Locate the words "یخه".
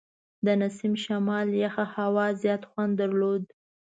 1.63-1.85